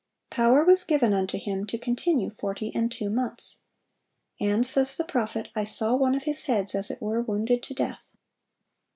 "Power 0.31 0.65
was 0.65 0.83
given 0.83 1.13
unto 1.13 1.37
him 1.37 1.67
to 1.67 1.77
continue 1.77 2.31
forty 2.31 2.71
and 2.73 2.91
two 2.91 3.07
months." 3.11 3.59
And, 4.39 4.65
says 4.65 4.97
the 4.97 5.03
prophet, 5.05 5.49
"I 5.55 5.63
saw 5.63 5.93
one 5.93 6.15
of 6.15 6.23
his 6.23 6.45
heads 6.45 6.73
as 6.73 6.89
it 6.89 6.99
were 7.03 7.21
wounded 7.21 7.61
to 7.61 7.75
death." 7.75 8.09